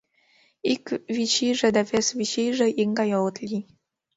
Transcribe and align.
Ик 0.73 0.85
вич 1.15 1.33
ийже 1.47 1.69
ден 1.75 1.87
вес 1.91 2.07
вич 2.17 2.33
ийже 2.43 2.67
икгай 2.81 3.11
огыт 3.19 3.37
лий. 3.47 3.63